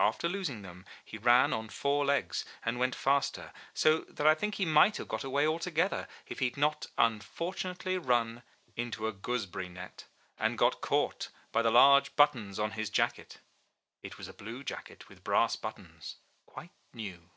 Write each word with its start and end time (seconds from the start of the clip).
After 0.00 0.30
losing 0.30 0.62
them 0.62 0.86
he 1.04 1.18
ran 1.18 1.52
on 1.52 1.68
four 1.68 2.06
legs 2.06 2.46
and 2.64 2.78
went 2.78 2.94
faster, 2.94 3.52
so 3.74 3.98
that 4.08 4.26
I 4.26 4.34
think 4.34 4.54
he 4.54 4.64
might 4.64 4.96
have 4.96 5.08
got 5.08 5.24
away 5.24 5.46
altogether, 5.46 6.08
if 6.26 6.38
he 6.38 6.46
had 6.46 6.56
not 6.56 6.86
unfortunately 6.96 7.98
run 7.98 8.42
into 8.76 9.00
a 9.06 9.10
MY 9.12 9.12
BOOK 9.12 9.16
HOUSE 9.16 9.20
gooseberry 9.26 9.68
net, 9.68 10.06
and 10.38 10.56
got 10.56 10.80
caught 10.80 11.28
by 11.52 11.60
the 11.60 11.70
large 11.70 12.16
buttons 12.16 12.58
on 12.58 12.70
his 12.70 12.88
jacket. 12.88 13.40
It 14.02 14.16
was 14.16 14.26
a 14.26 14.32
blue 14.32 14.64
jacket 14.64 15.06
with 15.10 15.22
brass 15.22 15.54
buttons, 15.54 16.16
quite 16.46 16.70
new. 16.94 17.28